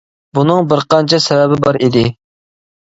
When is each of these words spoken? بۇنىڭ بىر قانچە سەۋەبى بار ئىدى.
بۇنىڭ 0.37 0.71
بىر 0.71 0.81
قانچە 0.95 1.21
سەۋەبى 1.27 1.61
بار 1.69 1.83
ئىدى. 1.85 2.07